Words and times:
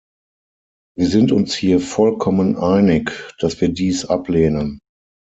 Wir 0.97 1.07
sind 1.09 1.31
uns 1.31 1.53
hier 1.53 1.79
vollkommen 1.79 2.55
einig, 2.57 3.11
dass 3.37 3.61
wir 3.61 3.69
dies 3.69 4.03
ablehnen. 4.03 4.79